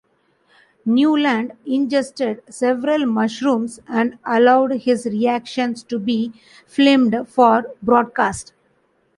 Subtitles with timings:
[0.83, 6.31] Newland ingested several mushrooms and allowed his reactions to be
[6.65, 8.51] filmed for broadcast.